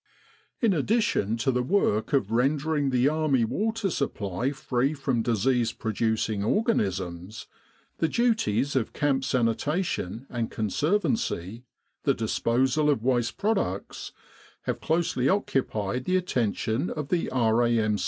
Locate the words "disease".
5.21-5.71